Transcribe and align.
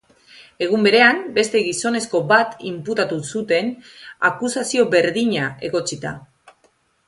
Egun 0.67 0.85
berean, 0.87 1.19
beste 1.35 1.61
gizonezko 1.65 2.21
bat 2.33 2.65
inputatu 2.71 3.19
zuten, 3.35 3.71
akusazio 4.33 4.89
berdina 4.97 5.53
egotzita. 5.71 6.19